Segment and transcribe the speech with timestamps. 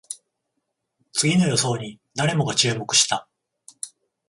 [1.13, 3.29] 次の予想に誰もが注目した